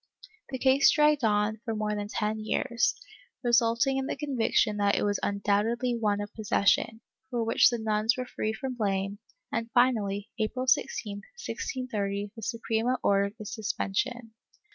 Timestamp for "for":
1.63-1.75, 7.29-7.43